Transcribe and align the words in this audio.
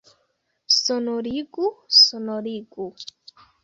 Sonorigu, 0.79 1.65
sonorigu! 2.01 2.85